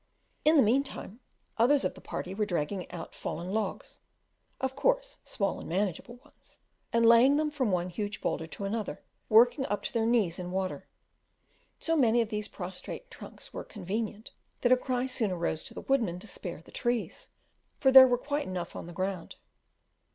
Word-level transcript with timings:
In 0.43 0.57
the 0.57 0.63
mean 0.63 0.81
time, 0.81 1.19
others 1.59 1.85
of 1.85 1.93
the 1.93 2.01
party 2.01 2.33
were 2.33 2.47
dragging 2.47 2.89
out 2.91 3.13
fallen 3.13 3.51
logs 3.53 3.99
of 4.59 4.75
course 4.75 5.19
small 5.23 5.59
and 5.59 5.69
manageable 5.69 6.15
ones 6.25 6.57
and 6.91 7.05
laying 7.05 7.37
them 7.37 7.51
from 7.51 7.69
one 7.71 7.89
huge 7.89 8.19
boulder 8.19 8.47
to 8.47 8.65
another, 8.65 9.03
working 9.29 9.63
up 9.67 9.83
to 9.83 9.93
their 9.93 10.07
knees 10.07 10.39
in 10.39 10.49
water. 10.49 10.87
So 11.77 11.95
many 11.95 12.19
of 12.19 12.29
these 12.29 12.47
prostrate 12.47 13.11
trunks 13.11 13.53
were 13.53 13.63
"convenient," 13.63 14.31
that 14.61 14.71
a 14.71 14.75
cry 14.75 15.05
soon 15.05 15.29
arose 15.29 15.63
to 15.65 15.75
the 15.75 15.81
woodman 15.81 16.17
to 16.21 16.25
"spare 16.27 16.63
the 16.63 16.71
trees," 16.71 17.29
for 17.79 17.91
there 17.91 18.07
were 18.07 18.17
quite 18.17 18.47
enough 18.47 18.75
on 18.75 18.87
the 18.87 18.93
ground. 18.93 19.35